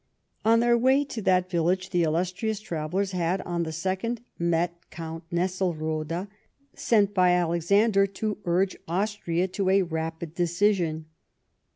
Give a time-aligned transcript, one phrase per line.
[0.43, 5.23] On their way to that village, the illustrious travellers had, on the 2nd, met Count
[5.31, 6.27] Nesselrode,
[6.73, 11.05] sent by Alexander to urge Austria to a rapid decision.